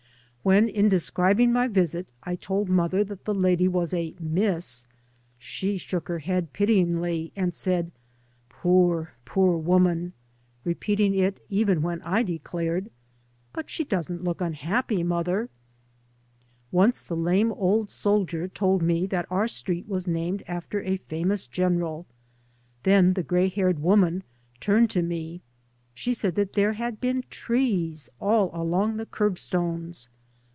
When 0.43 0.69
in 0.69 0.89
describing 0.89 1.53
my 1.53 1.67
visit 1.67 2.07
I 2.23 2.35
told 2.35 2.67
mother 2.67 3.03
that 3.03 3.25
the 3.25 3.33
lady 3.35 3.67
was 3.67 3.93
a" 3.93 4.15
Miss," 4.19 4.87
she 5.37 5.77
shook 5.77 6.07
her 6.07 6.17
head 6.17 6.51
pityingly 6.51 7.31
and 7.35 7.53
said" 7.53 7.91
Poor, 8.49 9.11
poor 9.23 9.55
woman 9.55 10.13
I" 10.15 10.29
repeating 10.69 11.13
it 11.13 11.45
even 11.51 11.83
when 11.83 12.01
I 12.01 12.23
de 12.23 12.39
clared," 12.39 12.89
But 13.53 13.69
she 13.69 13.83
doesn't 13.83 14.23
look 14.23 14.41
unhappy, 14.41 15.03
mother 15.03 15.43
I" 15.43 15.47
Once 16.71 17.03
the 17.03 17.15
lame 17.15 17.51
old 17.51 17.91
soldier 17.91 18.47
told 18.47 18.81
me 18.81 19.05
that 19.05 19.27
our 19.31 19.47
street 19.47 19.87
was 19.87 20.07
named 20.07 20.41
after 20.47 20.81
a 20.81 20.97
famous 20.97 21.45
general. 21.45 22.07
Then 22.81 23.13
the 23.13 23.21
grey 23.21 23.47
haired 23.47 23.77
woman 23.77 24.23
turned 24.59 24.89
to 24.89 25.03
me. 25.03 25.41
She 25.93 26.15
said 26.15 26.33
that 26.33 26.53
there 26.53 26.73
had 26.73 26.99
been 26.99 27.25
trees 27.29 28.09
all 28.19 28.49
along 28.55 28.97
the 28.97 29.05
curb 29.05 29.37
stones. 29.37 30.09